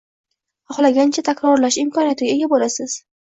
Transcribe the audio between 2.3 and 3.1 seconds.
ega bo’lasiz